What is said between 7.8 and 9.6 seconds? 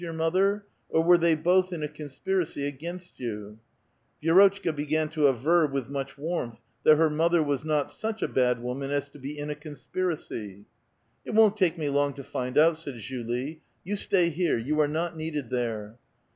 such a bad woman as to be in a